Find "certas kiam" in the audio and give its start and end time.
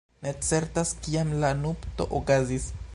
0.47-1.37